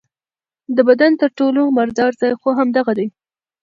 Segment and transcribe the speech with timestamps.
[0.75, 3.07] د بدن تر ټولو مردار ځای خو همدغه دی.